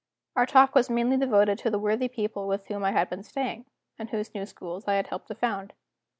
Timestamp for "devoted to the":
1.15-1.77